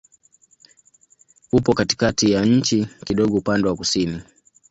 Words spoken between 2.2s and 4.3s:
ya nchi, kidogo upande wa kusini.